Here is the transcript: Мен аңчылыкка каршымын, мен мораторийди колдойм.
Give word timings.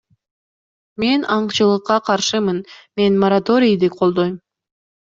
Мен 1.03 1.25
аңчылыкка 1.35 1.99
каршымын, 2.09 2.65
мен 3.03 3.23
мораторийди 3.27 3.95
колдойм. 4.01 4.37